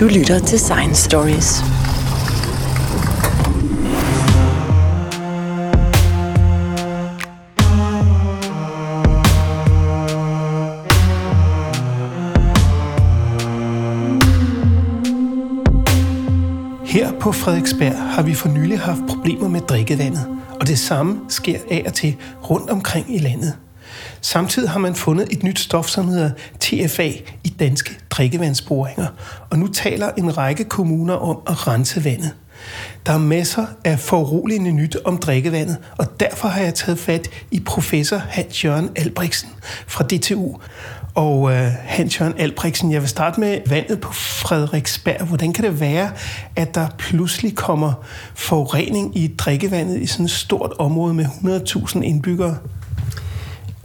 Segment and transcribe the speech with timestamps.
[0.00, 1.60] Du lytter til Science Stories.
[16.84, 20.26] Her på Frederiksberg har vi for nylig haft problemer med drikkevandet,
[20.60, 22.16] og det samme sker af og til
[22.50, 23.56] rundt omkring i landet.
[24.20, 27.08] Samtidig har man fundet et nyt stof, som hedder TFA
[27.44, 29.06] i danske drikkevandsboringer,
[29.50, 32.32] og nu taler en række kommuner om at rense vandet.
[33.06, 37.60] Der er masser af foruroligende nyt om drikkevandet, og derfor har jeg taget fat i
[37.60, 39.50] professor Hans-Jørgen Albrechtsen
[39.86, 40.56] fra DTU.
[41.14, 45.26] Og øh, Hans-Jørgen Albrechtsen, jeg vil starte med vandet på Frederiksberg.
[45.26, 46.10] Hvordan kan det være,
[46.56, 47.92] at der pludselig kommer
[48.34, 52.56] forurening i drikkevandet i sådan et stort område med 100.000 indbyggere?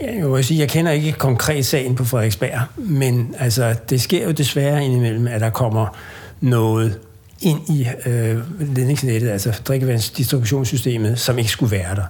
[0.06, 4.30] Jeg vil sige, jeg kender ikke konkret sagen på Frederiksberg, men altså, det sker jo
[4.30, 5.96] desværre indimellem, at der kommer
[6.40, 6.98] noget
[7.40, 12.04] ind i øh, ledningsnettet, altså drikkevandsdistributionssystemet, som ikke skulle være der.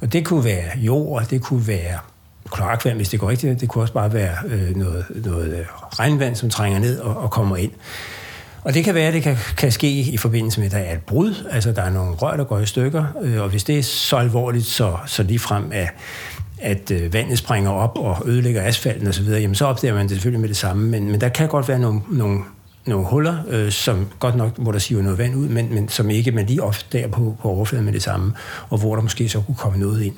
[0.00, 1.98] Og det kunne være jord, det kunne være
[2.50, 3.60] kloakvand, hvis det går rigtigt.
[3.60, 5.64] Det kunne også bare være øh, noget, noget øh,
[5.98, 7.72] regnvand, som trænger ned og, og kommer ind.
[8.64, 10.94] Og det kan være, at det kan, kan ske i forbindelse med, at der er
[10.94, 13.78] et brud, altså der er nogle rør, der går i stykker, øh, og hvis det
[13.78, 15.88] er så alvorligt, så, så lige frem at,
[16.60, 20.40] at øh, vandet springer op og ødelægger asfalten osv., jamen så opdager man det selvfølgelig
[20.40, 22.40] med det samme, men, men der kan godt være nogle, nogle,
[22.86, 26.10] nogle huller, øh, som godt nok, hvor der siver noget vand ud, men, men som
[26.10, 28.32] ikke man lige opdager på, på overfladen med det samme,
[28.68, 30.14] og hvor der måske så kunne komme noget ind.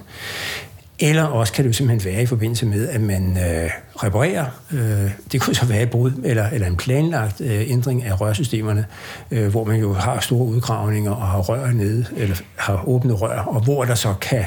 [1.05, 4.47] Eller også kan det jo simpelthen være i forbindelse med, at man øh, reparerer.
[4.73, 8.87] Øh, det kunne så være et brud eller, eller en planlagt øh, ændring af rørsystemerne,
[9.31, 13.39] øh, hvor man jo har store udgravninger og har rør nede, eller har åbne rør,
[13.39, 14.45] og hvor der så kan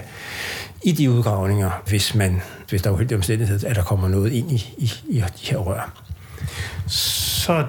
[0.86, 4.52] i de udgravninger, hvis, man, hvis der er uheldig omstændighed, at der kommer noget ind
[4.52, 5.94] i, i, i de her rør.
[6.88, 7.66] Så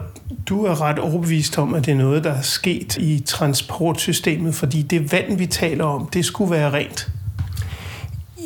[0.48, 4.82] du er ret overbevist om, at det er noget, der er sket i transportsystemet, fordi
[4.82, 7.08] det vand, vi taler om, det skulle være rent?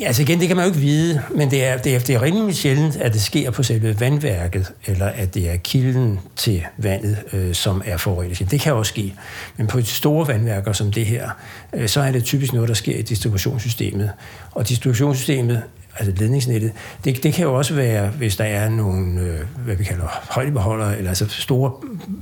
[0.00, 2.14] Ja, altså igen, det kan man jo ikke vide, men det er, det er, det
[2.14, 6.64] er rimelig sjældent, at det sker på selve vandværket, eller at det er kilden til
[6.76, 8.50] vandet, øh, som er forurenet.
[8.50, 9.14] Det kan også ske.
[9.56, 11.30] Men på et store vandværker som det her,
[11.72, 14.10] øh, så er det typisk noget, der sker i distributionssystemet.
[14.50, 15.62] Og distributionssystemet
[15.98, 16.72] altså ledningsnettet,
[17.04, 20.98] det, det kan jo også være, hvis der er nogle, øh, hvad vi kalder højdebeholdere,
[20.98, 21.72] eller altså store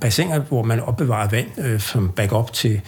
[0.01, 2.81] bassiner, hvor man opbevarer vand øh, som backup til,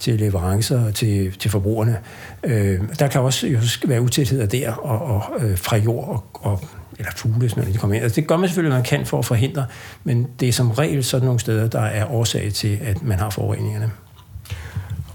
[0.00, 1.98] til leverancer og til, til forbrugerne.
[2.44, 6.60] Øh, der kan også jo være utætheder der og, og øh, fra jord og, og
[6.98, 8.02] eller fugle, hvis man kommer ind.
[8.02, 9.66] Altså, det gør man selvfølgelig, man kan for at forhindre,
[10.04, 13.30] men det er som regel sådan nogle steder, der er årsag til, at man har
[13.30, 13.90] forureningerne.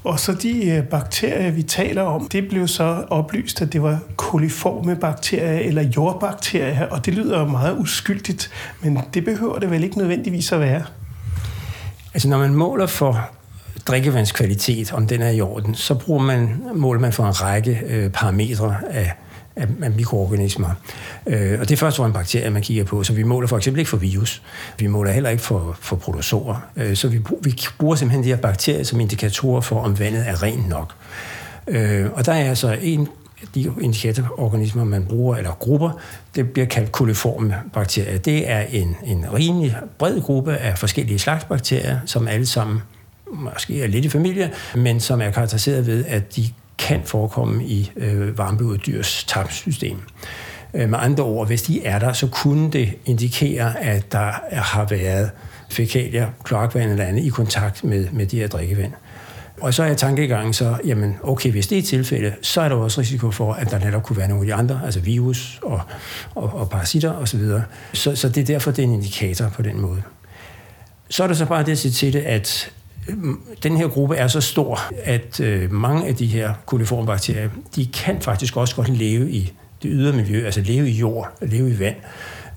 [0.04, 4.00] Og så de øh, bakterier, vi taler om, det blev så oplyst, at det var
[4.16, 9.98] koliforme bakterier eller jordbakterier, og det lyder meget uskyldigt, men det behøver det vel ikke
[9.98, 10.84] nødvendigvis at være?
[12.14, 13.30] Altså når man måler for
[13.88, 18.10] drikkevandskvalitet, om den er i orden, så bruger man, måler man for en række øh,
[18.10, 19.14] parametre af,
[19.56, 20.70] af, af mikroorganismer.
[21.28, 23.04] Øh, og det er først for en bakterie, man kigger på.
[23.04, 24.42] Så vi måler for eksempel ikke for virus.
[24.80, 26.56] Vi måler heller ikke for, for protozoer.
[26.76, 30.44] Øh, så vi, vi bruger simpelthen de her bakterier som indikatorer for, om vandet er
[30.44, 30.94] rent nok.
[31.68, 33.08] Øh, og der er altså en
[33.56, 35.92] de indikatororganismer, man bruger, eller grupper,
[36.36, 38.18] det bliver kaldt koliforme bakterier.
[38.18, 42.82] Det er en, en rimelig bred gruppe af forskellige slags bakterier, som alle sammen
[43.32, 47.92] måske er lidt i familie, men som er karakteriseret ved, at de kan forekomme i
[47.96, 49.98] øh, varmbloddyrs tarmsystem.
[50.74, 54.86] Øh, med andre ord, hvis de er der, så kunne det indikere, at der har
[54.86, 55.32] været
[55.70, 58.92] fækalier, kloakvand eller andet i kontakt med, med de her drikkevand.
[59.62, 63.02] Og så er tankegangen så, jamen okay, hvis det er tilfælde, så er der også
[63.02, 65.82] risiko for, at der netop kunne være nogle af de andre, altså virus og,
[66.36, 67.26] og, og parasitter osv.
[67.26, 67.64] Så, videre.
[67.94, 70.02] så, så det er derfor, det er en indikator på den måde.
[71.10, 72.72] Så er der så bare det at sige til det, at
[73.64, 78.22] den her gruppe er så stor, at øh, mange af de her koliformbakterier, de kan
[78.22, 79.54] faktisk også godt leve i
[79.84, 81.96] det ydre miljø, altså leve i jord, leve i vand,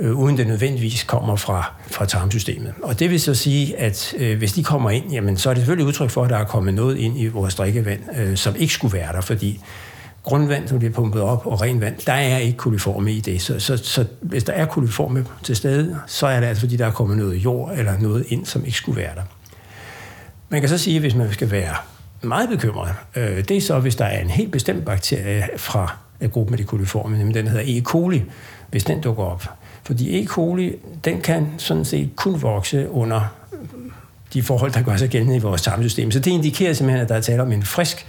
[0.00, 2.74] øh, uden det nødvendigvis kommer fra, fra tarmsystemet.
[2.82, 5.60] Og det vil så sige, at øh, hvis de kommer ind, jamen, så er det
[5.60, 8.74] selvfølgelig udtryk for, at der er kommet noget ind i vores drikkevand, øh, som ikke
[8.74, 9.60] skulle være der, fordi
[10.22, 13.42] grundvand, som bliver pumpet op, og ren vand, der er ikke koliforme i det.
[13.42, 16.86] Så, så, så hvis der er koliforme til stede, så er det altså, fordi der
[16.86, 19.22] er kommet noget jord eller noget ind, som ikke skulle være der.
[20.48, 21.74] Man kan så sige, at hvis man skal være
[22.22, 26.30] meget bekymret, øh, det er så, hvis der er en helt bestemt bakterie fra øh,
[26.30, 27.80] gruppen af de koliforme, nemlig den hedder E.
[27.82, 28.22] coli,
[28.70, 29.44] hvis den dukker op.
[29.82, 30.26] Fordi E.
[30.26, 33.20] coli, den kan sådan set kun vokse under
[34.32, 36.10] de forhold, der gør sig gældende i vores tarmsystem.
[36.10, 38.06] Så det indikerer simpelthen, at der er tale om en frisk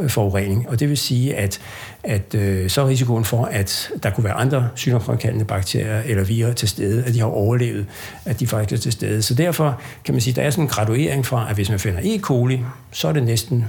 [0.00, 1.60] øh, forurening, og det vil sige, at,
[2.02, 6.52] at øh, så er risikoen for, at der kunne være andre sygdomsfremkaldende bakterier eller virer
[6.52, 7.86] til stede, at de har overlevet,
[8.24, 9.22] at de faktisk er til stede.
[9.22, 11.78] Så derfor kan man sige, at der er sådan en graduering fra, at hvis man
[11.78, 12.18] finder E.
[12.20, 12.60] coli,
[12.90, 13.64] så er det næsten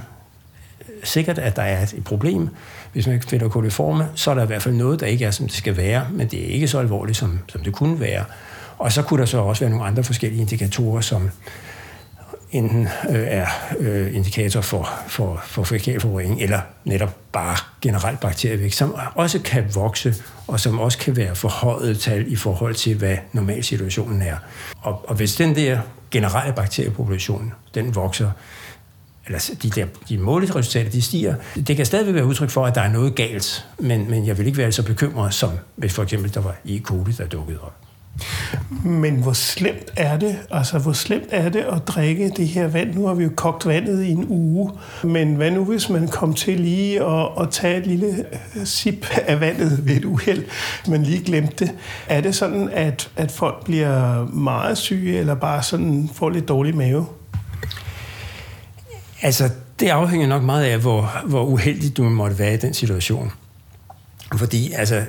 [0.80, 2.48] øh, sikkert, at der er et problem.
[2.92, 5.46] Hvis man finder koliforme, så er der i hvert fald noget, der ikke er, som
[5.46, 8.24] det skal være, men det er ikke så alvorligt, som, som det kunne være.
[8.78, 11.30] Og så kunne der så også være nogle andre forskellige indikatorer, som
[12.54, 13.46] enten øh, er
[13.78, 20.14] øh, indikator for, for, for fækalforurening, eller netop bare generelt bakterievækst, som også kan vokse,
[20.46, 24.36] og som også kan være forhøjet tal i forhold til, hvad normalsituationen er.
[24.82, 25.78] Og, og hvis den der
[26.10, 28.30] generelle bakteriepopulation, den vokser,
[29.26, 31.34] eller de, der, de målige resultater, de stiger.
[31.66, 34.46] Det kan stadigvæk være udtryk for, at der er noget galt, men, men jeg vil
[34.46, 36.80] ikke være så bekymret, som hvis for eksempel der var E.
[36.80, 37.83] coli, der dukkede op.
[38.84, 40.36] Men hvor slemt er det?
[40.50, 42.94] Altså, hvor slemt er det at drikke det her vand?
[42.94, 44.70] Nu har vi jo kogt vandet i en uge,
[45.04, 48.24] men hvad nu, hvis man kom til lige at, at tage et lille
[48.64, 50.44] sip af vandet ved et uheld,
[50.88, 51.74] man lige glemte det?
[52.08, 56.76] Er det sådan, at, at folk bliver meget syge, eller bare sådan får lidt dårlig
[56.76, 57.06] mave?
[59.22, 59.50] Altså,
[59.80, 63.32] det afhænger nok meget af, hvor, hvor uheldig du måtte være i den situation.
[64.38, 65.02] Fordi, altså,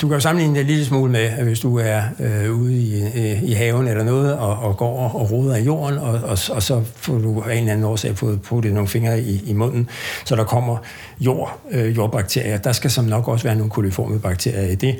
[0.00, 2.76] du kan jo sammenligne det en lille smule med, at hvis du er øh, ude
[2.76, 6.38] i, øh, i haven eller noget, og, og går og roder i jorden, og, og,
[6.50, 9.52] og så får du af en eller anden årsag fået puttet nogle fingre i, i
[9.52, 9.88] munden,
[10.24, 10.76] så der kommer
[11.20, 12.58] jord, øh, jordbakterier.
[12.58, 14.96] Der skal som nok også være nogle koliforme bakterier i det.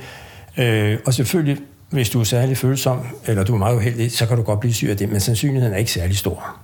[0.59, 1.59] Øh, og selvfølgelig,
[1.91, 4.75] hvis du er særlig følsom, eller du er meget uheldig, så kan du godt blive
[4.75, 6.57] syg af det, men sandsynligheden er ikke særlig stor.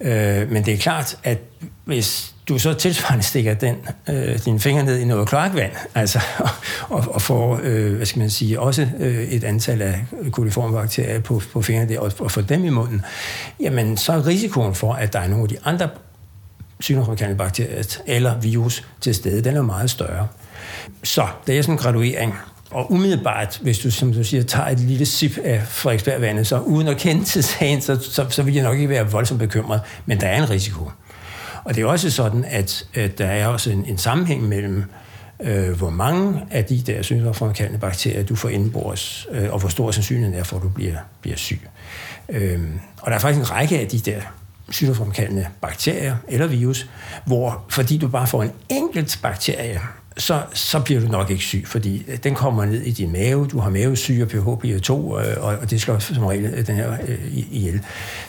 [0.00, 1.38] Øh, men det er klart, at
[1.84, 3.76] hvis du så tilsvarende stikker den,
[4.08, 6.20] øh, dine fingre ned i noget kloakvand, altså,
[6.88, 11.42] og, og får, øh, hvad skal man sige, også øh, et antal af koliformbakterier på,
[11.52, 13.02] på fingrene og, og får dem i munden,
[13.60, 15.88] jamen så er risikoen for, at der er nogle af de andre
[16.80, 20.28] sygdomsfremkaldende bakterier eller virus til stede, den er meget større.
[21.02, 22.34] Så det er sådan en graduering.
[22.70, 26.88] Og umiddelbart, hvis du, som du siger, tager et lille sip af Frederiksbergvandet, så uden
[26.88, 30.20] at kende til sagen, så, så, så vil jeg nok ikke være voldsomt bekymret, men
[30.20, 30.90] der er en risiko.
[31.68, 34.84] Og det er også sådan, at, at der er også en, en sammenhæng mellem,
[35.40, 39.90] øh, hvor mange af de der sygdomsfremkaldende bakterier, du får indbords, øh, og hvor stor
[39.90, 41.60] sandsynligheden er for, at du bliver, bliver syg.
[42.28, 42.60] Øh,
[43.02, 44.20] og der er faktisk en række af de der
[44.70, 46.90] sygdomsfremkaldende bakterier eller virus,
[47.24, 49.80] hvor fordi du bare får en enkelt bakterie,
[50.18, 53.46] så, så bliver du nok ikke syg, fordi øh, den kommer ned i din mave,
[53.46, 56.92] du har mavesyre, pH bliver 2, og, og det slår som regel øh, den her
[57.08, 57.80] øh, ihjel.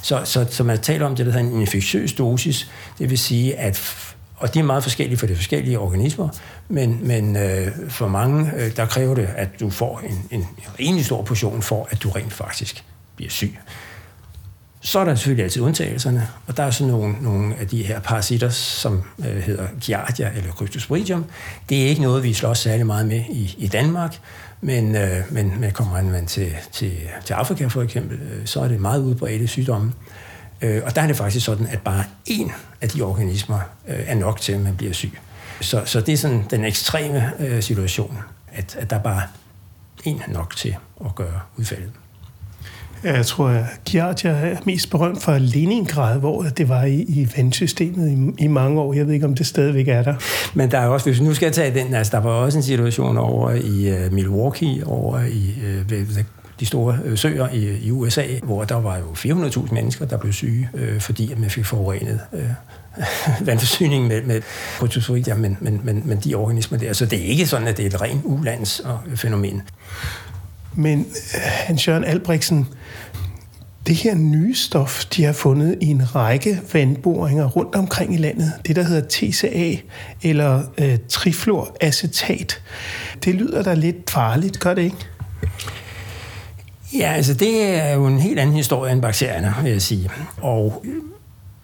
[0.02, 3.58] Så, så, så man taler om det, der hedder en infektiøs dosis, det vil sige,
[3.58, 4.06] at
[4.40, 6.30] og det er meget forskelligt for de forskellige organismer,
[6.68, 10.46] men, men øh, for mange, øh, der kræver det, at du får en, en
[10.80, 12.84] rimelig stor portion for, at du rent faktisk
[13.16, 13.60] bliver syg.
[14.82, 18.00] Så er der selvfølgelig altid undtagelserne, og der er sådan nogle, nogle af de her
[18.00, 21.26] parasitter, som øh, hedder Giardia eller Cryptosporidium.
[21.70, 24.20] Det er ikke noget, vi slås særlig meget med i, i Danmark,
[24.62, 26.94] men, øh, men, men kommer man til, til,
[27.26, 29.94] til Afrika for eksempel, øh, så er det meget udbredte sygdomme.
[30.62, 34.16] Øh, og der er det faktisk sådan, at bare én af de organismer øh, er
[34.16, 35.20] nok til, at man bliver syg.
[35.62, 38.18] Så, så det er sådan den ekstreme øh, situation,
[38.54, 39.22] at, at der bare
[40.04, 41.92] en nok til at gøre udfaldet.
[43.04, 48.10] Jeg tror, at Giardia er mest berømt for Leningrad, hvor det var i, i vandsystemet
[48.10, 48.94] i, i mange år.
[48.94, 50.16] Jeg ved ikke, om det stadigvæk er der.
[50.54, 52.64] Men der er også, hvis nu skal jeg tage den, altså der var også en
[52.64, 56.24] situation over i uh, Milwaukee, over i uh, ved,
[56.60, 60.34] de store uh, søer i, i USA, hvor der var jo 400.000 mennesker, der blev
[60.34, 62.40] syge, uh, fordi at man fik forurenet uh,
[63.48, 64.42] vandforsyningen med, med
[64.80, 66.94] protozoid, ja, men, men, men, men de organismer der.
[66.94, 69.62] Så det er ikke sådan, at det er et rent ulandsfænomen.
[70.76, 72.68] Men øh, Hans-Jørgen Albrechtsen,
[73.88, 78.54] det her nye stof, de har fundet i en række vandboringer rundt omkring i landet,
[78.68, 79.76] det der hedder TCA,
[80.24, 82.62] eller øh, trifluoracetat,
[83.26, 84.98] det lyder da lidt farligt, gør det ikke?
[86.98, 90.10] Ja, altså det er jo en helt anden historie end bakterierne, vil jeg sige.
[90.38, 90.86] Og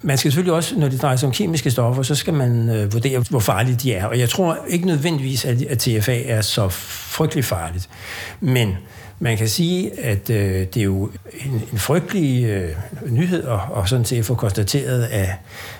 [0.06, 2.94] man skal selvfølgelig også, når det drejer sig om kemiske stoffer, så skal man øh,
[2.94, 4.06] vurdere, hvor farlige de er.
[4.06, 7.90] Og jeg tror ikke nødvendigvis, at, at TFA er så frygtelig farligt.
[8.40, 8.78] Men
[9.20, 11.10] man kan sige, at øh, det er jo
[11.46, 12.70] en, en frygtelig øh,
[13.10, 15.30] nyhed, og, og sådan set få konstateret, at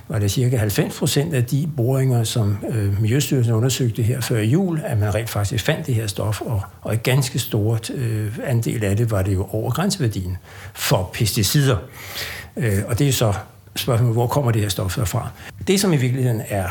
[0.08, 4.82] var det cirka 90 procent af de boringer, som øh, Miljøstyrelsen undersøgte her før jul,
[4.86, 8.84] at man rent faktisk fandt det her stof, og, og et ganske stort øh, andel
[8.84, 10.38] af det var det jo over grænseværdien
[10.74, 11.78] for pesticider.
[12.58, 13.34] Øh, og det er så
[13.76, 15.30] spørgsmålet, hvor kommer det her stof fra?
[15.68, 16.70] Det, som i virkeligheden er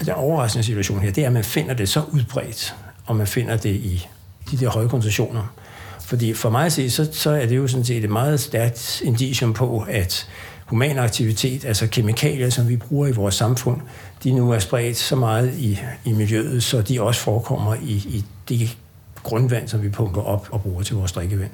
[0.00, 2.74] den overraskende situation her, det er, at man finder det så udbredt,
[3.06, 4.08] og man finder det i
[4.50, 5.54] de der høje koncentrationer,
[6.00, 9.02] fordi for mig at se, så, så er det jo sådan set et meget stærkt
[9.04, 10.28] indicium på, at
[10.66, 13.80] human aktivitet, altså kemikalier, som vi bruger i vores samfund,
[14.24, 18.24] de nu er spredt så meget i, i miljøet, så de også forekommer i, i
[18.48, 18.76] det
[19.22, 21.50] grundvand, som vi pumper op og bruger til vores drikkevand.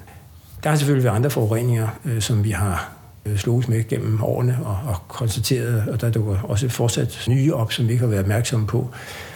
[0.63, 2.98] Der har selvfølgelig været andre forureninger, øh, som vi har
[3.29, 7.73] Øh, sloges med gennem årene og, og konstateret, og der dukker også fortsat nye op,
[7.73, 8.89] som vi ikke har været opmærksomme på.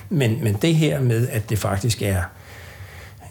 [0.10, 2.22] Men, men det her med, at det faktisk er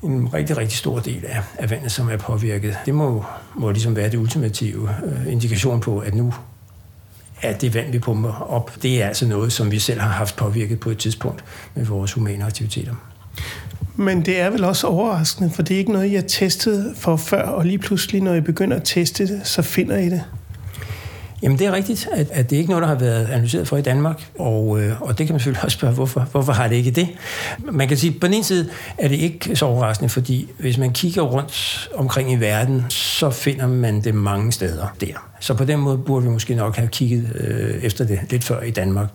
[0.02, 3.24] en rigtig, rigtig stor del af, af vandet, som er påvirket, det må,
[3.56, 6.34] må ligesom være det ultimative øh, indikation på, at nu
[7.42, 10.36] er det vand, vi pumper op, det er altså noget, som vi selv har haft
[10.36, 12.94] påvirket på et tidspunkt med vores humane aktiviteter.
[13.96, 17.42] Men det er vel også overraskende, for det er ikke noget, jeg testede for før,
[17.42, 20.22] og lige pludselig, når jeg begynder at teste det, så finder I det.
[21.42, 23.76] Jamen det er rigtigt, at, at det er ikke noget, der har været analyseret for
[23.76, 26.76] i Danmark, og, øh, og det kan man selvfølgelig også spørge, hvorfor, hvorfor har det
[26.76, 27.08] ikke det?
[27.58, 28.68] Man kan sige, at på den ene side
[28.98, 33.66] er det ikke så overraskende, fordi hvis man kigger rundt omkring i verden, så finder
[33.66, 35.28] man det mange steder der.
[35.40, 38.60] Så på den måde burde vi måske nok have kigget øh, efter det lidt før
[38.60, 39.08] i Danmark.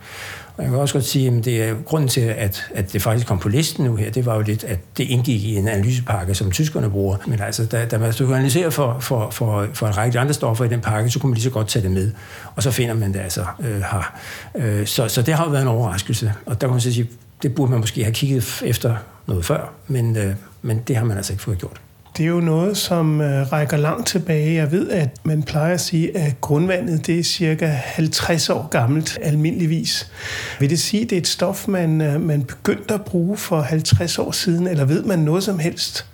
[0.57, 3.27] Og jeg kan også godt sige, at det er grunden til, at, at det faktisk
[3.27, 6.35] kom på listen nu her, det var jo lidt, at det indgik i en analysepakke,
[6.35, 7.17] som tyskerne bruger.
[7.27, 10.65] Men altså, da, da man skulle analysere for, for, for, for en række andre stoffer
[10.65, 12.11] i den pakke, så kunne man lige så godt tage det med.
[12.55, 14.17] Og så finder man det altså øh, her.
[14.55, 16.33] Øh, så, så det har jo været en overraskelse.
[16.45, 17.09] Og der kan man så sige,
[17.43, 18.95] det burde man måske have kigget efter
[19.27, 21.81] noget før, men, øh, men det har man altså ikke fået gjort.
[22.17, 24.53] Det er jo noget, som øh, rækker langt tilbage.
[24.53, 29.17] Jeg ved, at man plejer at sige, at grundvandet det er cirka 50 år gammelt
[29.21, 30.11] almindeligvis.
[30.59, 33.61] Vil det sige, at det er et stof, man, øh, man begyndte at bruge for
[33.61, 36.05] 50 år siden, eller ved man noget som helst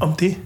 [0.00, 0.36] om det?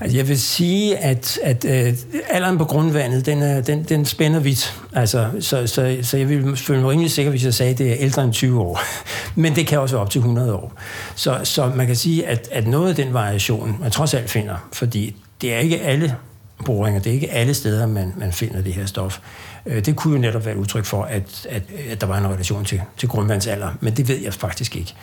[0.00, 1.94] Altså, jeg vil sige, at, at øh,
[2.28, 4.80] alderen på grundvandet, den, er, den, den spænder vidt.
[4.92, 7.90] Altså, så, så, så jeg vil føle mig rimelig sikker, hvis jeg sagde, at det
[7.90, 8.80] er ældre end 20 år.
[9.40, 10.72] Men det kan også være op til 100 år.
[11.14, 14.68] Så, så man kan sige, at, at noget af den variation, man trods alt finder,
[14.72, 16.16] fordi det er ikke alle
[16.64, 19.18] boringer, det er ikke alle steder, man, man finder det her stof.
[19.66, 22.26] Øh, det kunne jo netop være et udtryk for, at, at, at der var en
[22.26, 24.94] relation til, til grundvandsalder, men det ved jeg faktisk ikke.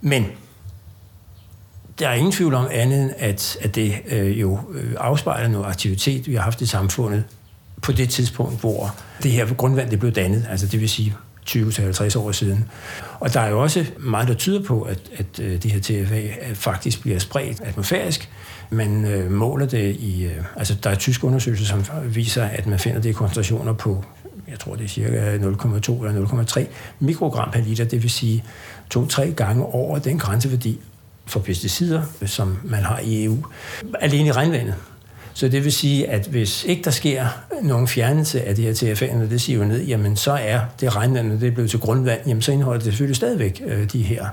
[0.00, 0.26] Men
[1.98, 6.26] der er ingen tvivl om andet, at, at det øh, jo øh, afspejler noget aktivitet,
[6.26, 7.24] vi har haft i samfundet
[7.82, 11.14] på det tidspunkt, hvor det her grundvand det blev dannet, altså det vil sige
[11.50, 12.64] 20-50 år siden.
[13.20, 16.20] Og der er jo også meget, der tyder på, at, at øh, det her TFA
[16.20, 18.30] øh, faktisk bliver spredt atmosfærisk.
[18.70, 20.24] Man øh, måler det i...
[20.24, 24.04] Øh, altså, der er tyske undersøgelser, som viser, at man finder det i koncentrationer på,
[24.48, 26.66] jeg tror, det er cirka 0,2 eller 0,3
[27.00, 28.44] mikrogram per liter, det vil sige
[28.90, 30.80] to-tre gange over den grænseværdi,
[31.28, 33.36] for pesticider, som man har i EU,
[34.00, 34.74] alene i regnvandet.
[35.34, 37.26] Så det vil sige, at hvis ikke der sker
[37.62, 41.40] nogen fjernelse af de her TFA'er, det siger jo ned, jamen så er det regnvand,
[41.40, 44.26] det er blevet til grundvand, jamen så indeholder det selvfølgelig stadigvæk øh, de her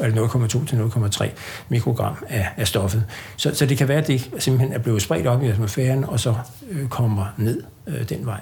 [0.00, 1.28] altså 0,2 til 0,3
[1.68, 3.04] mikrogram af, af stoffet.
[3.36, 6.20] Så, så det kan være, at det simpelthen er blevet spredt op i atmosfæren, og
[6.20, 6.34] så
[6.70, 8.40] øh, kommer ned øh, den vej.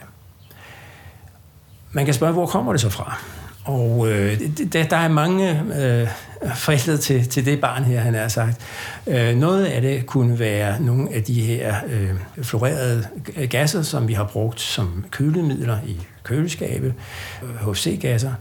[1.93, 3.19] Man kan spørge, hvor kommer det så fra?
[3.65, 4.41] Og øh,
[4.73, 6.09] der, der er mange øh,
[6.55, 8.61] forældre til, til det barn her, han har sagt.
[9.07, 13.07] Øh, noget af det kunne være nogle af de her øh, florerede
[13.51, 16.95] gasser, som vi har brugt som kølemidler i køleskabe,
[17.43, 18.33] øh, HFC-gasser.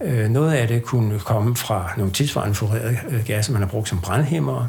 [0.00, 3.88] Øh, noget af det kunne komme fra nogle tilsvarende florerede øh, gasser, man har brugt
[3.88, 4.68] som brandhæmmere.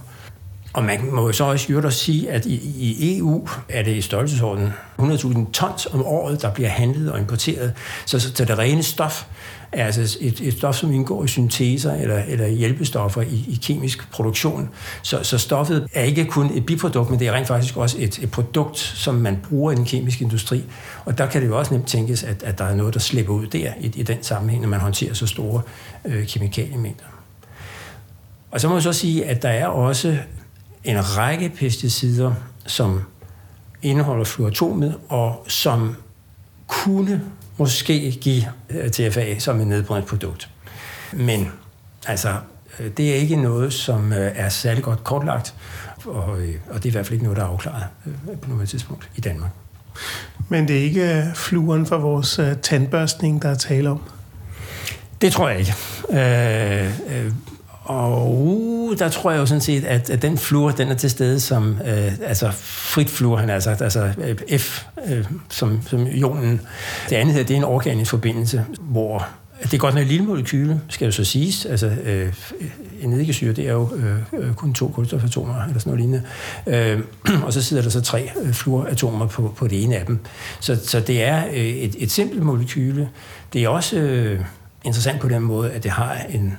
[0.74, 4.02] Og man må jo så også gjort sige, at i, i EU er det i
[4.02, 7.74] størrelsesorden 100.000 tons om året, der bliver handlet og importeret.
[8.06, 9.26] Så, så det rene stof
[9.72, 14.12] er altså et, et stof, som indgår i synteser eller, eller hjælpestoffer i, i kemisk
[14.12, 14.70] produktion.
[15.02, 18.20] Så, så stoffet er ikke kun et biprodukt, men det er rent faktisk også et,
[18.24, 20.64] et produkt, som man bruger i den kemiske industri.
[21.06, 23.34] Og der kan det jo også nemt tænkes, at, at der er noget, der slipper
[23.34, 25.62] ud der i, i den sammenhæng, når man håndterer så store
[26.06, 27.06] øh, kemikaliemængder.
[28.52, 30.18] Og så må jeg så sige, at der er også
[30.84, 32.34] en række pesticider,
[32.68, 33.02] som
[33.82, 35.96] indeholder fluoratomet, og som
[36.68, 37.22] kunne
[37.60, 40.50] måske give øh, TFA som en produkt.
[41.14, 41.52] Men
[42.08, 42.36] altså,
[42.80, 45.54] øh, det er ikke noget, som øh, er særlig godt kortlagt,
[46.06, 46.38] og,
[46.70, 47.86] og det er i hvert fald ikke noget, der er afklaret
[48.42, 49.52] på noget tidspunkt i Danmark.
[50.50, 54.02] Men det er ikke fluren for vores tandbørstning, der er tale om?
[55.22, 55.74] Det tror jeg ikke.
[56.10, 57.34] Øh, øh,
[57.84, 61.10] og uh, der tror jeg jo sådan set, at, at den fluor, den er til
[61.10, 64.14] stede som øh, altså frit fluor, han har sagt, altså
[64.50, 66.62] øh, F øh, som, som ionen.
[67.10, 69.28] Det andet her, det er en organisk forbindelse, hvor
[69.64, 71.66] det er godt nok en lille molekyle, skal jo så siges.
[71.66, 72.34] Altså, øh,
[73.02, 76.24] en eddikesyre, det er jo øh, øh kun to kulstofatomer, eller sådan noget lignende.
[76.68, 80.20] Øh, og så sidder der så tre øh, fluoratomer på, på det ene af dem.
[80.60, 83.10] Så, så det er øh, et, et simpelt molekyle.
[83.54, 84.40] Det er også øh,
[84.84, 86.58] interessant på den måde, at det har en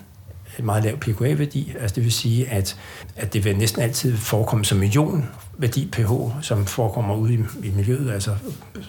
[0.58, 1.72] en meget lav pKa-værdi.
[1.80, 2.76] Altså det vil sige, at,
[3.16, 5.28] at det vil næsten altid forekomme som ion,
[5.58, 8.36] værdi pH, som forekommer ude i, i miljøet, altså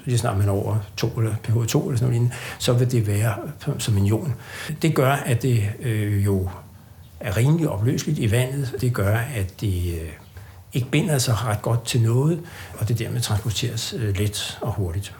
[0.05, 3.07] lige snart man er over 2 eller pH 2 eller sådan noget så vil det
[3.07, 3.35] være
[3.79, 4.33] som en ion.
[4.81, 6.49] Det gør, at det øh, jo
[7.19, 8.75] er rimelig opløseligt i vandet.
[8.81, 10.09] Det gør, at det øh,
[10.73, 12.41] ikke binder sig ret godt til noget,
[12.77, 15.13] og det dermed transporteres øh, let og hurtigt.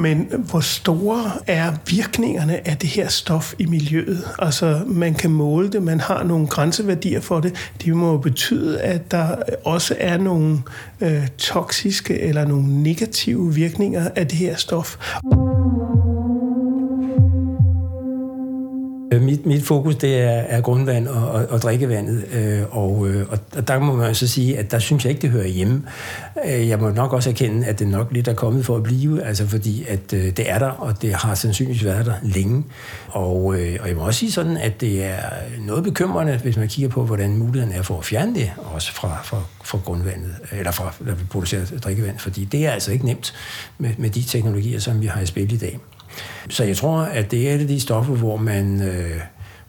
[0.00, 4.24] Men hvor store er virkningerne af det her stof i miljøet?
[4.38, 7.72] Altså, man kan måle det, man har nogle grænseværdier for det.
[7.84, 10.58] Det må betyde, at der også er nogle
[11.00, 14.96] øh, toksiske eller nogle negative virkninger af det her stof.
[19.12, 23.26] Øh, mit, mit fokus det er, er grundvand og, og, og drikkevandet, øh, og, øh,
[23.30, 25.82] og der må man så sige, at der synes jeg ikke, det hører hjemme.
[26.46, 29.22] Øh, jeg må nok også erkende, at det nok lidt er kommet for at blive,
[29.22, 32.64] altså fordi at øh, det er der, og det har sandsynligvis været der længe.
[33.08, 35.18] Og, øh, og jeg må også sige sådan, at det er
[35.66, 39.18] noget bekymrende, hvis man kigger på, hvordan muligheden er for at fjerne det, også fra,
[39.24, 43.34] fra, fra grundvandet, eller fra, der vi producerer drikkevand, fordi det er altså ikke nemt
[43.78, 45.78] med, med de teknologier, som vi har i spil i dag.
[46.48, 49.20] Så jeg tror, at det er et af de stoffer, hvor man øh,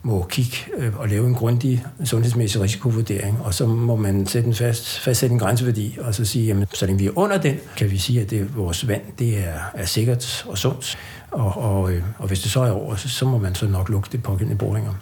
[0.04, 4.56] må kigge øh, og lave en grundig sundhedsmæssig risikovurdering, og så må man sætte en
[4.56, 7.92] fast, fastsætte en grænseværdi, og så sige, at så længe vi er under den, kan
[7.92, 10.98] vi sige, at det, vores vand det er, er sikkert og sundt,
[11.32, 13.90] og, og, øh, og hvis det så er over, så, så må man så nok
[13.90, 14.94] lukke det pågældende boringer.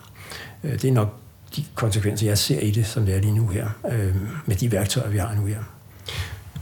[0.63, 1.13] Øh, det er nok
[1.56, 4.15] de konsekvenser, jeg ser i det, som det er lige nu her, øh,
[4.46, 5.76] med de værktøjer, vi har nu her.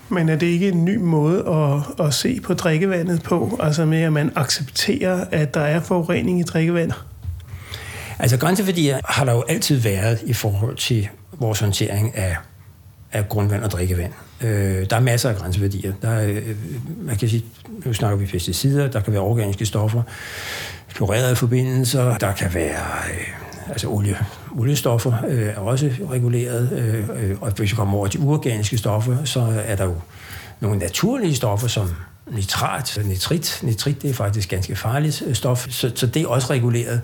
[0.10, 3.60] Men er det ikke en ny måde at, at se på drikkevandet på?
[3.64, 6.96] Altså med, at man accepterer, at der er forurening i drikkevandet?
[8.20, 11.10] Altså grænseværdier har der jo altid været i forhold til
[11.40, 12.36] vores håndtering af,
[13.12, 14.14] af grundvand og drikkevand.
[14.42, 15.94] Øh, der er masser af grænseværdier.
[16.02, 16.56] Der er, øh,
[17.02, 17.46] man kan sige,
[17.86, 20.02] nu snakker vi pesticider, der kan være organiske stoffer,
[20.94, 22.84] klorerede forbindelser, der kan være
[23.14, 24.18] øh, altså olie,
[24.60, 29.24] oliestoffer øh, er også reguleret, øh, øh, og hvis vi kommer over de uorganiske stoffer,
[29.24, 29.96] så er der jo
[30.60, 31.90] nogle naturlige stoffer, som
[32.32, 33.60] nitrat, nitrit.
[33.64, 37.02] Nitrit det er faktisk ganske farligt øh, stof, så, så det er også reguleret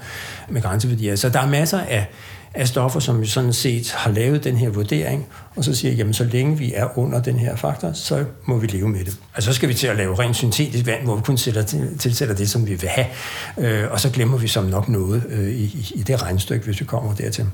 [0.50, 1.16] med grænseværdier.
[1.16, 2.08] Så der er masser af
[2.54, 6.14] af stoffer, som vi sådan set har lavet den her vurdering, og så siger, jamen
[6.14, 9.18] så længe vi er under den her faktor, så må vi leve med det.
[9.36, 11.64] Altså så skal vi til at lave rent syntetisk vand, hvor vi kun sætter,
[12.00, 13.08] tilsætter det, som vi vil have,
[13.58, 16.86] øh, og så glemmer vi som nok noget øh, i, i det regnstykke, hvis vi
[16.86, 17.46] kommer dertil.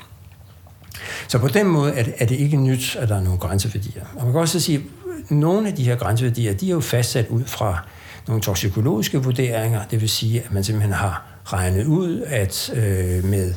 [1.28, 4.04] Så på den måde er det, er det ikke nyt, at der er nogle grænseværdier.
[4.16, 4.84] Og man kan også sige,
[5.30, 7.88] nogle af de her grænseværdier, de er jo fastsat ud fra
[8.28, 13.54] nogle toksikologiske vurderinger, det vil sige, at man simpelthen har regnet ud, at øh, med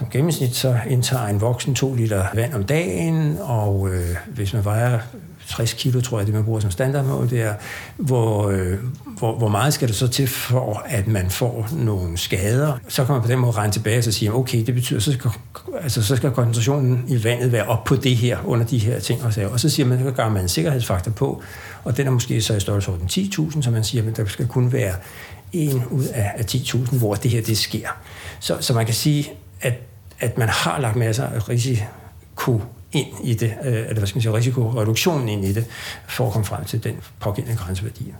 [0.00, 4.64] som gennemsnit så indtager en voksen 2 liter vand om dagen, og øh, hvis man
[4.64, 4.98] vejer
[5.50, 7.54] 60 kilo, tror jeg, det man bruger som standardmål, det er,
[7.96, 8.78] hvor, øh,
[9.18, 12.78] hvor, hvor meget skal det så til for, at man får nogle skader.
[12.88, 15.30] Så kan man på den måde regne tilbage og sige, okay, det betyder, så skal,
[15.82, 19.24] altså, så skal koncentrationen i vandet være op på det her, under de her ting.
[19.24, 21.42] Og så, og så siger man, så gør man en sikkerhedsfaktor på,
[21.84, 24.72] og den er måske så i størrelsesorden 10.000, så man siger, at der skal kun
[24.72, 24.94] være
[25.52, 27.88] en ud af 10.000, hvor det her det sker.
[28.40, 29.74] Så, så man kan sige, at
[30.20, 34.22] at man har lagt masser af risiko ind i det, øh, eller hvad skal man
[34.22, 35.66] sige, risikoreduktionen ind i det,
[36.08, 38.14] for at komme frem til den pågældende grænseværdier.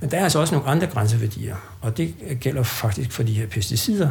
[0.00, 3.46] Men der er altså også nogle andre grænseværdier, og det gælder faktisk for de her
[3.46, 4.10] pesticider,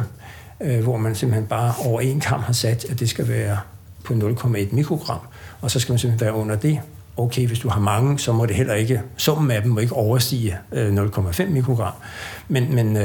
[0.60, 3.58] øh, hvor man simpelthen bare over en kamp har sat, at det skal være
[4.04, 5.20] på 0,1 mikrogram,
[5.60, 6.80] og så skal man simpelthen være under det.
[7.16, 9.92] Okay, hvis du har mange, så må det heller ikke, summen af dem må ikke
[9.92, 11.92] overstige øh, 0,5 mikrogram.
[12.48, 12.96] Men, men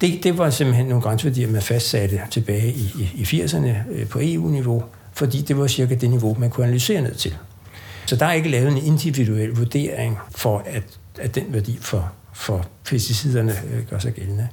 [0.00, 4.84] det, det var simpelthen nogle grænseværdier, man fastsatte tilbage i, i, i 80'erne på EU-niveau,
[5.12, 7.36] fordi det var cirka det niveau, man kunne analysere ned til.
[8.06, 10.82] Så der er ikke lavet en individuel vurdering for, at,
[11.18, 14.48] at den værdi for, for pesticiderne øh, gør sig gældende.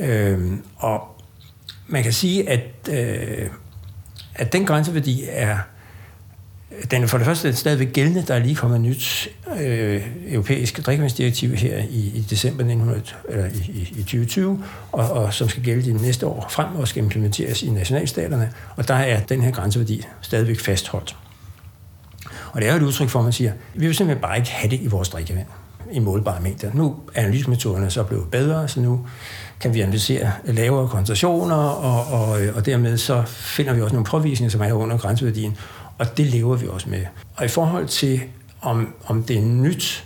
[0.00, 1.00] Øh, og
[1.86, 3.50] man kan sige, at, øh,
[4.34, 5.58] at den grænseværdi er
[6.90, 8.24] den er for det første stadigvæk gældende.
[8.28, 9.28] Der er lige kommet et nyt
[9.60, 15.34] øh, europæisk drikkevandsdirektiv her i, i december 1900, eller i, i, i 2020, og, og
[15.34, 18.52] som skal gælde de næste år frem og skal implementeres i nationalstaterne.
[18.76, 21.16] Og der er den her grænseværdi stadigvæk fastholdt.
[22.52, 24.50] Og det er jo et udtryk for, at man siger, vi vil simpelthen bare ikke
[24.50, 25.46] have det i vores drikkevand
[25.92, 26.70] i målbare mængder.
[26.74, 29.06] Nu er analysemetoderne så blevet bedre, så nu
[29.60, 34.50] kan vi analysere lavere koncentrationer, og, og, og dermed så finder vi også nogle påvisninger,
[34.50, 35.56] som er under grænseværdien,
[35.98, 37.04] og det lever vi også med.
[37.36, 38.20] Og i forhold til,
[38.60, 40.04] om, om det er nyt,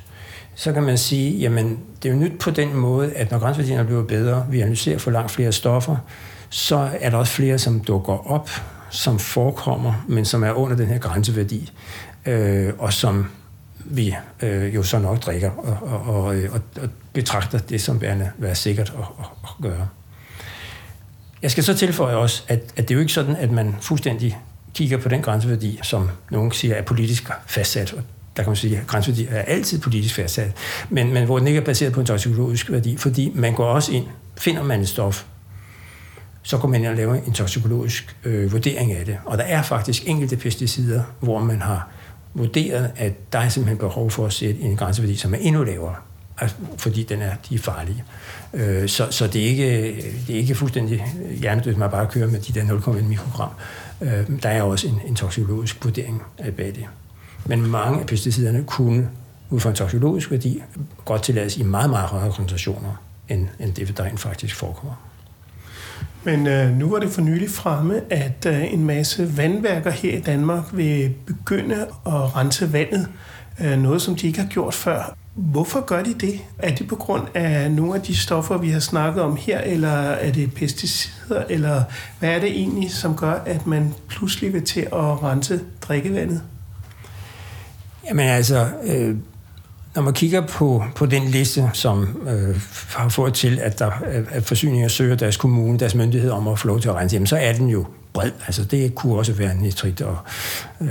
[0.55, 3.85] så kan man sige, jamen det er jo nyt på den måde, at når grænseværdierne
[3.85, 5.97] bliver bedre, vi analyserer for langt flere stoffer,
[6.51, 8.51] så er der også flere, som dukker op,
[8.91, 11.73] som forekommer, men som er under den her grænseværdi,
[12.27, 13.27] øh, og som
[13.85, 18.01] vi øh, jo så nok drikker og, og, og, øh, og, og betragter det som
[18.01, 19.89] værende være sikkert at, at, at gøre.
[21.43, 24.39] Jeg skal så tilføje også, at, at det er jo ikke sådan, at man fuldstændig
[24.75, 28.03] kigger på den grænseværdi, som nogen siger er politisk fastsat, og
[28.37, 30.53] der kan man sige, at grænseværdi er altid politisk fastsat,
[30.91, 33.93] men, men hvor den ikke er baseret på en toksikologisk værdi, fordi man går også
[33.93, 34.07] ind,
[34.39, 35.25] finder man et stof,
[36.43, 39.19] så går man ind og laver en toksikologisk øh, vurdering af det.
[39.25, 41.89] Og der er faktisk enkelte pesticider, hvor man har
[42.35, 45.95] vurderet, at der er simpelthen behov for at sætte en grænseværdi, som er endnu lavere,
[46.39, 48.05] altså, fordi den er, de er farlige.
[48.55, 51.05] Øh, så, så det, er ikke, det er ikke fuldstændig
[51.41, 53.51] hjernedødt, man bare kører med de der 0,1 mikrogram.
[54.03, 56.87] Øh, der er også en, en toksikologisk vurdering øh, bag det.
[57.47, 59.09] Men mange af pesticiderne kunne
[59.51, 60.63] ud fra en toksikologisk værdi
[61.05, 64.95] godt tillades i meget, meget højere koncentrationer, end, end det, der rent faktisk forekommer.
[66.25, 70.21] Men øh, nu var det for nylig fremme, at øh, en masse vandværker her i
[70.21, 73.09] Danmark vil begynde at rense vandet.
[73.61, 75.17] Øh, noget, som de ikke har gjort før.
[75.35, 76.41] Hvorfor gør de det?
[76.59, 79.89] Er det på grund af nogle af de stoffer, vi har snakket om her, eller
[79.89, 81.83] er det pesticider, eller
[82.19, 86.43] hvad er det egentlig, som gør, at man pludselig vil til at rense drikkevandet?
[88.09, 89.17] Jamen altså, øh,
[89.95, 93.91] når man kigger på, på den liste, som øh, har fået til, at, der,
[94.31, 97.27] at forsyninger søger deres kommune, deres myndighed om at få lov til at rense, jamen,
[97.27, 98.31] så er den jo bred.
[98.47, 100.01] Altså det kunne også være nitrit.
[100.01, 100.19] Og,
[100.81, 100.89] øh,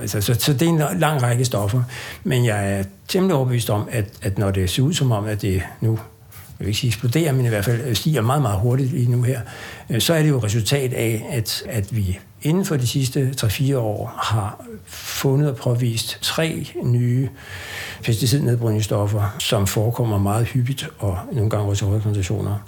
[0.00, 1.82] altså, så, så det er en lang række stoffer.
[2.24, 5.42] Men jeg er temmelig overbevist om, at, at når det ser ud som om, at
[5.42, 5.98] det nu
[6.58, 9.10] jeg vil ikke sige eksploderer, men i hvert fald øh, stiger meget, meget hurtigt lige
[9.10, 9.40] nu her,
[9.90, 13.76] øh, så er det jo resultat af, at, at vi inden for de sidste 3-4
[13.76, 17.28] år har fundet og påvist tre nye
[18.04, 22.58] pesticidnedbrydningsstoffer, som forekommer meget hyppigt og nogle gange også i høje koncentrationer.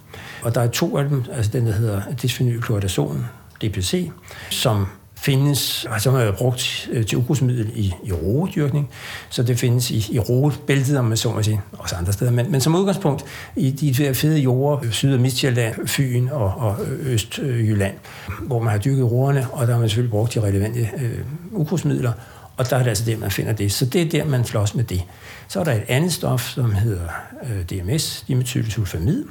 [0.42, 3.26] Og der er to af dem, altså den, der hedder dysfenylchloridazon,
[3.62, 4.10] DPC,
[4.50, 4.86] som
[5.20, 8.90] findes, altså har brugt øh, til ukrudtsmiddel i, i roedyrkning,
[9.28, 12.30] så det findes i, i roebæltet, om man så må sige, også andre steder.
[12.30, 13.24] Men, men som udgangspunkt
[13.56, 17.94] i de der fede jorder, øh, Syd- og Midtjylland, Fyn og, og øh, Østjylland,
[18.42, 21.18] hvor man har dyrket roerne, og der har man selvfølgelig brugt de relevante øh,
[21.52, 22.12] ukrudtsmidler,
[22.56, 23.72] og der er det altså det, man finder det.
[23.72, 25.02] Så det er der, man flås med det.
[25.48, 27.08] Så er der et andet stof, som hedder
[27.42, 29.24] øh, DMS, dimethylsulfamid,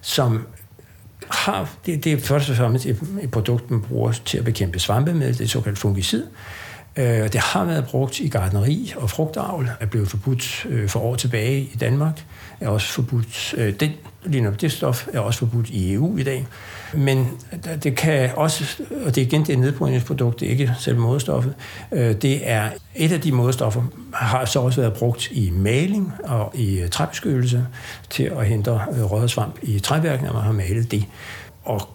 [0.00, 0.46] som
[1.30, 4.78] har, det, det er først og fremmest et, et produkt, man bruger til at bekæmpe
[4.78, 6.24] svampe med, det er såkaldt fungicid.
[6.96, 11.14] Øh, det har været brugt i gardneri og frugtavl, er blevet forbudt øh, for år
[11.14, 12.24] tilbage i Danmark,
[12.60, 13.92] er også forbudt, øh, den,
[14.24, 16.46] lige det stof er også forbudt i EU i dag.
[16.94, 17.28] Men
[17.82, 21.54] det kan også, og det er igen det nedbrydningsprodukt, det er ikke selve modstoffet,
[21.92, 23.82] øh, det er et af de modstoffer,
[24.14, 27.66] har så også været brugt i maling og i øh, træbeskyttelse
[28.10, 31.04] til at hindre øh, rødsvamp i træværk, når man har malet det.
[31.64, 31.88] Og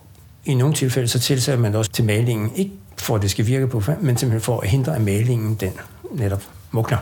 [0.45, 3.67] i nogle tilfælde så tilsætter man også til malingen, ikke for at det skal virke
[3.67, 5.71] på, men simpelthen for at hindre, at malingen den
[6.12, 6.97] netop mugner.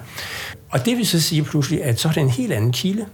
[0.69, 3.05] Og det vil så sige pludselig, at så er det en helt anden kilde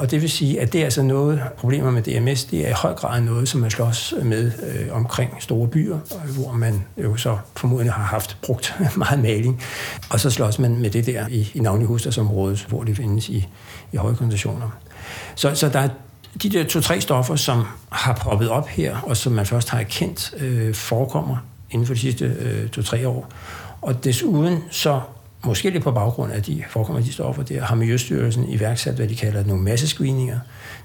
[0.00, 2.72] og det vil sige, at det er altså noget, problemer med DMS, det er i
[2.72, 7.16] høj grad noget, som man slås med øh, omkring store byer, øh, hvor man jo
[7.16, 9.62] så formodentlig har haft brugt meget maling.
[10.10, 13.48] Og så slås man med det der i, i navnlig hovedstadsområdet, hvor det findes i,
[13.92, 14.70] i høje koncentrationer.
[15.34, 15.88] Så, så der er
[16.42, 20.34] de der to-tre stoffer, som har poppet op her, og som man først har erkendt,
[20.38, 21.36] øh, forekommer
[21.70, 23.32] inden for de sidste øh, to-tre år.
[23.82, 25.00] Og desuden så
[25.44, 29.16] måske lidt på baggrund af de forekommer de stoffer der, har Miljøstyrelsen iværksat, hvad de
[29.16, 30.38] kalder nogle massescreeninger.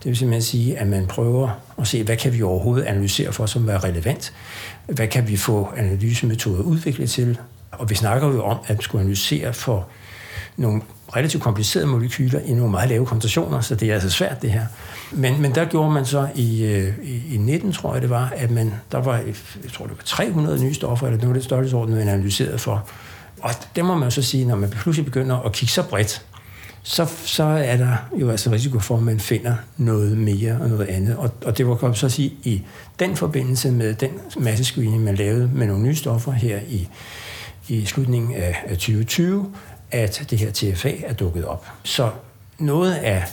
[0.04, 3.46] Det vil simpelthen sige, at man prøver at se, hvad kan vi overhovedet analysere for,
[3.46, 4.34] som er relevant?
[4.86, 7.40] Hvad kan vi få analysemetoder udviklet til?
[7.72, 9.88] Og vi snakker jo om at skulle analysere for
[10.58, 10.82] nogle
[11.16, 14.66] relativt komplicerede molekyler i nogle meget lave koncentrationer, så det er altså svært det her.
[15.12, 18.34] Men, men der gjorde man så i, øh, i, i 19, tror jeg det var,
[18.36, 19.18] at man, der var,
[19.64, 22.90] jeg tror det var 300 nye stoffer, eller noget af det størrelsesorden, man analyseret for
[23.46, 26.26] og det må man jo så sige, når man pludselig begynder at kigge så bredt,
[26.84, 30.86] så, så er der jo altså risiko for, at man finder noget mere og noget
[30.86, 31.18] andet.
[31.18, 32.62] Og, og det var godt så at sige, i
[33.00, 36.88] den forbindelse med den massescreening, man lavede med nogle nye stoffer her i,
[37.68, 39.52] i slutningen af 2020,
[39.92, 41.68] at det her TFA er dukket op.
[41.84, 42.12] Så
[42.60, 43.24] noget af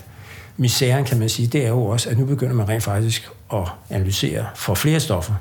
[0.56, 3.68] misæren, kan man sige, det er jo også, at nu begynder man rent faktisk at
[3.90, 5.34] analysere for flere stoffer,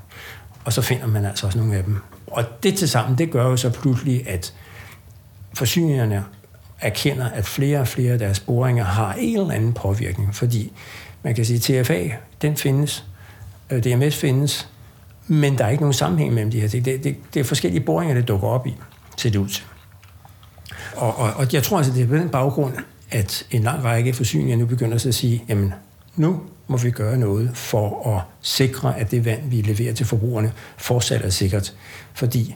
[0.65, 1.97] og så finder man altså også nogle af dem.
[2.27, 4.53] Og det til sammen, det gør jo så pludselig, at
[5.53, 6.23] forsyningerne
[6.81, 10.71] erkender, at flere og flere af deres boringer har en eller anden påvirkning, fordi
[11.23, 12.09] man kan sige, at TFA,
[12.41, 13.05] den findes,
[13.69, 14.69] øh, DMS findes,
[15.27, 16.85] men der er ikke nogen sammenhæng mellem de her ting.
[16.85, 18.75] Det, det, det er forskellige boringer, der dukker op i,
[19.17, 19.63] ser det ud til.
[20.95, 22.73] Og, og, og jeg tror altså, det er på den baggrund,
[23.11, 25.73] at en lang række forsyninger nu begynder at sige, jamen
[26.15, 30.51] nu må vi gøre noget for at sikre, at det vand, vi leverer til forbrugerne,
[30.77, 31.73] fortsat er sikkert.
[32.13, 32.55] Fordi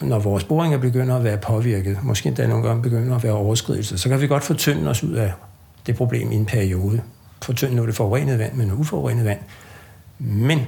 [0.00, 3.96] når vores boringer begynder at være påvirket, måske endda nogle gange begynder at være overskridelser,
[3.96, 5.32] så kan vi godt fortynde os ud af
[5.86, 7.00] det problem i en periode.
[7.42, 9.38] Fortynde nu det forurenede vand med noget uforurenet vand.
[10.18, 10.60] Men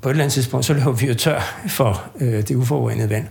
[0.00, 3.26] på et eller andet tidspunkt, så løber vi jo tør for øh, det uforurenede vand,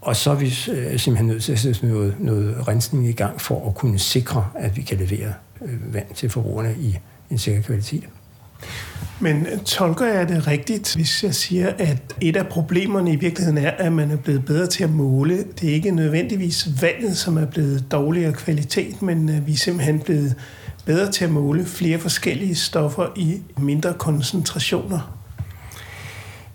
[0.00, 3.40] Og så er vi øh, simpelthen nødt til at sætte noget, noget rensning i gang
[3.40, 6.98] for at kunne sikre, at vi kan levere øh, vand til forbrugerne i
[7.30, 8.04] en sikker kvalitet.
[9.20, 13.70] Men tolker jeg det rigtigt, hvis jeg siger, at et af problemerne i virkeligheden er,
[13.70, 15.44] at man er blevet bedre til at måle?
[15.60, 20.00] Det er ikke nødvendigvis vandet, som er blevet dårligere kvalitet, men øh, vi er simpelthen
[20.00, 20.34] blevet
[20.84, 25.18] bedre til at måle flere forskellige stoffer i mindre koncentrationer.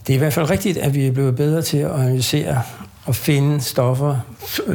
[0.08, 2.62] Det er i hvert fald rigtigt, at vi er blevet bedre til at analysere
[3.06, 4.18] og finde stoffer,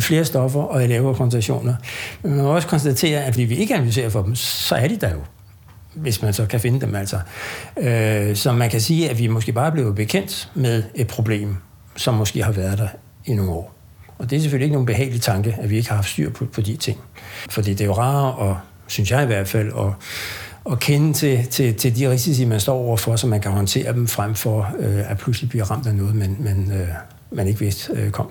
[0.01, 1.75] flere stoffer og i lavere koncentrationer.
[2.22, 5.12] Men man må også konstatere, at vi ikke analyserer for dem, så er de der
[5.12, 5.20] jo
[5.96, 7.18] hvis man så kan finde dem altså.
[7.76, 11.56] Øh, så man kan sige, at vi måske bare er blevet bekendt med et problem,
[11.96, 12.88] som måske har været der
[13.24, 13.74] i nogle år.
[14.18, 16.44] Og det er selvfølgelig ikke nogen behagelig tanke, at vi ikke har haft styr på,
[16.44, 16.98] på de ting.
[17.50, 19.92] Fordi det er jo rarere, og synes jeg i hvert fald, at,
[20.72, 24.06] at kende til, til, til de risici, man står overfor, så man kan håndtere dem
[24.06, 26.88] frem for øh, at pludselig blive ramt af noget, man, man, øh,
[27.30, 28.30] man ikke vidste øh, kom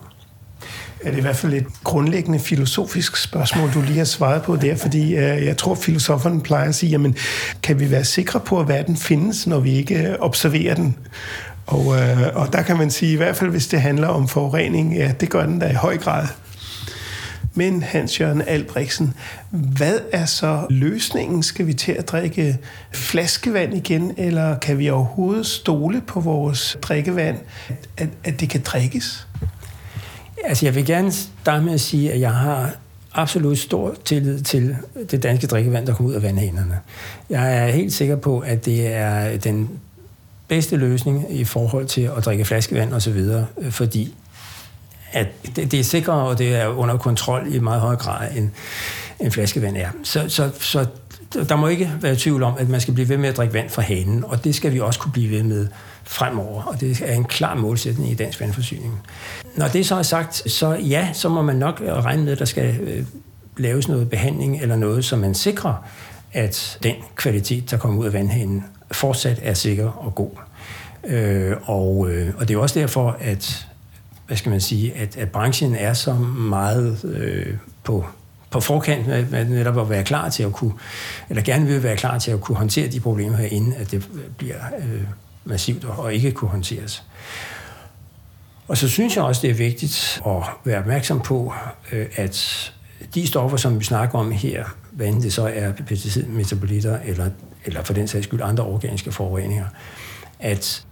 [1.06, 4.76] er det i hvert fald et grundlæggende filosofisk spørgsmål, du lige har svaret på der,
[4.76, 7.15] fordi øh, jeg tror, filosoferne plejer at sige, jamen,
[7.63, 10.98] kan vi være sikre på, at verden findes, når vi ikke øh, observerer den?
[11.68, 14.96] Og, øh, og der kan man sige, i hvert fald hvis det handler om forurening,
[14.96, 16.28] ja, det gør den da i høj grad.
[17.58, 19.13] Men Hans-Jørgen Albrechtsen,
[19.50, 21.44] hvad er så løsningen?
[21.44, 22.58] Skal vi til at drikke
[22.94, 27.38] flaskevand igen, eller kan vi overhovedet stole på vores drikkevand,
[27.98, 29.28] at, at det kan drikkes?
[30.47, 32.71] Altså, jeg vil gerne starte med at sige, at jeg har
[33.13, 34.75] absolut stor tillid til
[35.12, 36.79] det danske drikkevand, der kommer ud af vandhænerne.
[37.29, 39.69] Jeg er helt sikker på, at det er den
[40.47, 43.23] bedste løsning i forhold til at drikke flaskevand osv.,
[43.69, 44.15] fordi
[45.12, 48.49] at det, det er sikrere, og det er under kontrol i meget højere grad, end,
[49.19, 49.89] end flaskevand er.
[50.03, 50.86] Så, så, så
[51.34, 53.69] der må ikke være tvivl om, at man skal blive ved med at drikke vand
[53.69, 55.67] fra hanen, og det skal vi også kunne blive ved med
[56.06, 59.02] fremover, og det er en klar målsætning i dansk vandforsyning.
[59.56, 62.39] Når det så er sagt, så ja, så må man nok øh, regne med, at
[62.39, 63.06] der skal øh,
[63.58, 65.86] laves noget behandling eller noget, så man sikrer,
[66.34, 70.32] at den kvalitet, der kommer ud af vandhanen, fortsat er sikker og god.
[71.04, 73.68] Øh, og, øh, og det er jo også derfor, at
[74.28, 78.06] hvad skal man sige, at, at branchen er så meget øh, på,
[78.50, 80.74] på forkant med, med netop at være klar til at kunne,
[81.30, 84.56] eller gerne vil være klar til at kunne håndtere de problemer herinde, at det bliver
[84.80, 85.02] øh,
[85.45, 87.03] massivt og ikke kunne håndteres.
[88.67, 91.53] Og så synes jeg også, det er vigtigt at være opmærksom på,
[91.91, 92.71] øh, at
[93.15, 97.29] de stoffer, som vi snakker om her, hvad enten det så er pesticidmetabolitter eller,
[97.65, 99.65] eller for den sags skyld andre organiske forureninger,
[100.39, 100.86] at,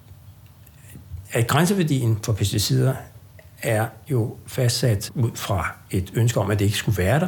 [1.31, 2.95] at grænseværdien for pesticider
[3.61, 7.27] er jo fastsat ud fra et ønske om, at det ikke skulle være der.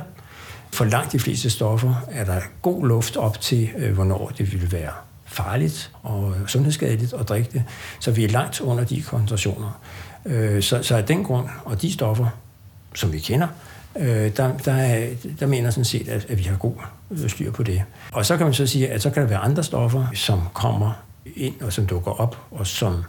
[0.74, 4.72] For langt de fleste stoffer er der god luft op til, øh, hvornår det ville
[4.72, 4.92] være
[5.36, 7.64] farligt og øh, sundhedsskadeligt at drikke det.
[8.00, 9.82] Så vi er langt under de koncentrationer.
[10.26, 12.28] Øh, så, så af den grund, og de stoffer,
[12.96, 13.48] som vi kender,
[14.00, 15.08] øh, der, der, er,
[15.40, 16.74] der mener sådan set, at, at vi har god
[17.12, 17.84] øh, styr på det.
[18.12, 20.92] Og så kan man så sige, at så kan der være andre stoffer, som kommer
[21.36, 23.04] ind og som dukker op, og som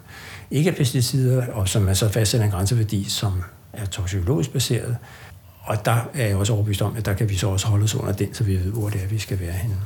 [0.51, 4.97] ikke er pesticider, og som man så fastsætter en grænseværdi, som er toksikologisk baseret.
[5.61, 7.95] Og der er jeg også overbevist om, at der kan vi så også holde os
[7.95, 9.77] under den, så vi ved, hvor det er, vi skal være henne.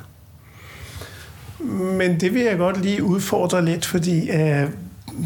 [1.98, 4.68] Men det vil jeg godt lige udfordre lidt, fordi øh,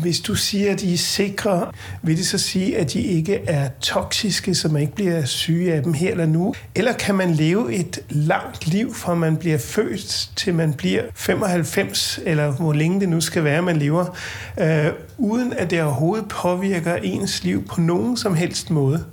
[0.03, 1.67] hvis du siger, at de er sikre,
[2.03, 5.83] vil det så sige, at de ikke er toksiske, så man ikke bliver syge af
[5.83, 6.55] dem her eller nu?
[6.75, 12.21] Eller kan man leve et langt liv, fra man bliver født til man bliver 95,
[12.25, 14.17] eller hvor længe det nu skal være, man lever,
[14.61, 14.87] øh,
[15.19, 19.05] uden at det overhovedet påvirker ens liv på nogen som helst måde?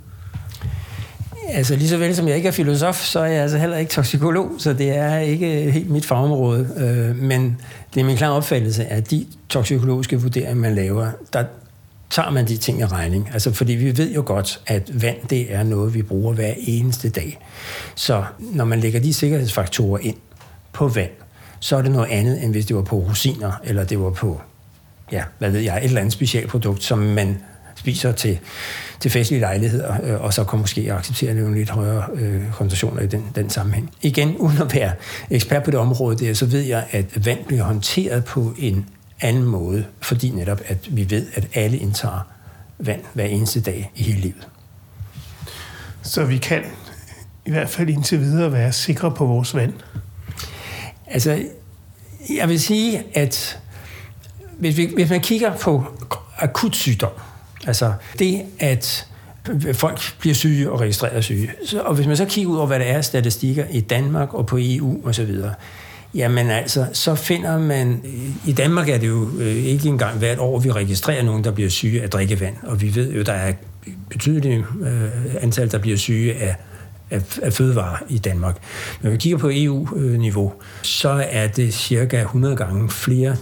[1.48, 3.90] Altså lige så vel som jeg ikke er filosof, så er jeg altså heller ikke
[3.90, 6.68] toksikolog, så det er ikke helt mit fagområde.
[6.76, 7.60] Øh, men
[7.94, 11.44] det er min klare opfattelse, at de toksikologiske vurderinger, man laver, der
[12.10, 13.30] tager man de ting i regning.
[13.32, 17.10] Altså, fordi vi ved jo godt, at vand, det er noget, vi bruger hver eneste
[17.10, 17.38] dag.
[17.94, 20.16] Så når man lægger de sikkerhedsfaktorer ind
[20.72, 21.10] på vand,
[21.60, 24.40] så er det noget andet, end hvis det var på rosiner, eller det var på,
[25.12, 27.38] ja, hvad ved jeg, et eller andet specialprodukt, som man
[27.82, 28.38] spiser til,
[29.00, 33.06] til festlige lejligheder, øh, og så kan måske acceptere nogle lidt højere øh, koncentrationer i
[33.06, 33.90] den, den sammenhæng.
[34.02, 34.92] Igen, uden at være
[35.30, 38.86] ekspert på det område der, så ved jeg, at vand bliver håndteret på en
[39.20, 42.26] anden måde, fordi netop, at vi ved, at alle indtager
[42.78, 44.48] vand hver eneste dag i hele livet.
[46.02, 46.62] Så vi kan
[47.46, 49.72] i hvert fald indtil videre være sikre på vores vand?
[51.06, 51.42] Altså,
[52.36, 53.58] jeg vil sige, at
[54.58, 55.84] hvis, vi, hvis man kigger på
[56.38, 57.10] akut sygdom,
[57.66, 59.06] Altså det, at
[59.72, 61.50] folk bliver syge og registreret syge.
[61.66, 64.46] Så, og hvis man så kigger ud over, hvad der er statistikker i Danmark og
[64.46, 65.36] på EU osv.,
[66.14, 68.02] jamen altså, så finder man...
[68.46, 71.70] I Danmark er det jo øh, ikke engang hvert år, vi registrerer nogen, der bliver
[71.70, 72.54] syge af drikkevand.
[72.62, 73.52] Og vi ved jo, der er
[74.10, 76.56] betydeligt øh, antal, der bliver syge af,
[77.10, 78.56] af, af fødevarer i Danmark.
[79.00, 83.36] Når vi kigger på EU-niveau, øh, så er det cirka 100 gange flere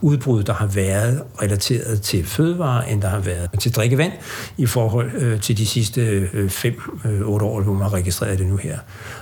[0.00, 4.12] udbrud, der har været relateret til fødevarer, end der har været til drikkevand
[4.56, 8.46] i forhold øh, til de sidste 5-8 øh, øh, år, hvor man har registreret det
[8.46, 8.78] nu her.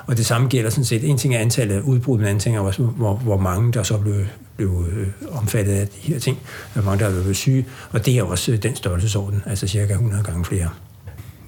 [0.06, 1.08] Og det samme gælder sådan set.
[1.10, 3.82] En ting er antallet af udbrud, men anden ting er også, hvor, hvor mange der
[3.82, 4.14] så blev,
[4.56, 6.38] blev øh, omfattet af de her ting,
[6.72, 9.92] hvor mange der er blevet syge, og det er også øh, den størrelsesorden, altså cirka
[9.92, 10.68] 100 gange flere.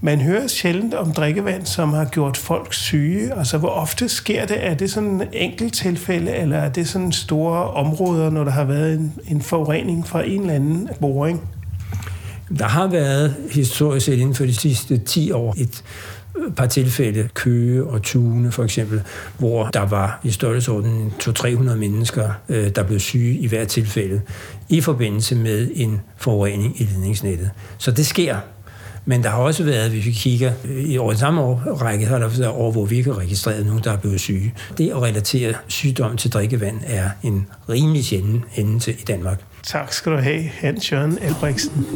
[0.00, 3.38] Man hører sjældent om drikkevand, som har gjort folk syge.
[3.38, 4.66] Altså, hvor ofte sker det?
[4.66, 8.64] Er det sådan en enkelt tilfælde, eller er det sådan store områder, når der har
[8.64, 11.40] været en, en forurening fra en eller anden boring?
[12.58, 15.84] Der har været historisk set inden for de sidste 10 år et
[16.38, 19.02] øh, par tilfælde, Køge og Tune for eksempel,
[19.38, 24.20] hvor der var i størrelsesorden 200-300 mennesker, øh, der blev syge i hvert tilfælde
[24.68, 27.50] i forbindelse med en forurening i ledningsnettet.
[27.78, 28.36] Så det sker
[29.08, 32.28] men der har også været, hvis vi kigger øh, i over samme årrække, har der
[32.28, 34.54] været år, hvor vi ikke har registreret nogen, der er blevet syge.
[34.78, 39.40] Det at relatere sygdom til drikkevand er en rimelig sjælden hændelse i Danmark.
[39.62, 41.86] Tak skal du have, Hans Jørgen Albrechtsen.